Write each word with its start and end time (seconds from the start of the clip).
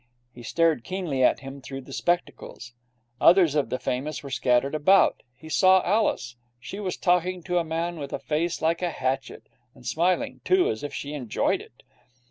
He 0.33 0.41
stared 0.41 0.83
keenly 0.83 1.21
at 1.23 1.41
him 1.41 1.61
through 1.61 1.81
the 1.81 1.93
spectacles. 1.93 2.73
Others 3.19 3.53
of 3.53 3.69
the 3.69 3.77
famous 3.77 4.23
were 4.23 4.31
scattered 4.31 4.73
about. 4.73 5.21
He 5.35 5.47
saw 5.47 5.83
Alice. 5.83 6.37
She 6.59 6.79
was 6.79 6.97
talking 6.97 7.43
to 7.43 7.59
a 7.59 7.63
man 7.63 7.99
with 7.99 8.11
a 8.11 8.17
face 8.17 8.63
like 8.63 8.81
a 8.81 8.89
hatchet, 8.89 9.43
and 9.75 9.85
smiling, 9.85 10.41
too, 10.43 10.71
as 10.71 10.81
if 10.83 10.91
she 10.91 11.13
enjoyed 11.13 11.61
it. 11.61 11.83